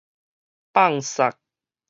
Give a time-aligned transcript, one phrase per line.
[0.73, 1.33] 放捒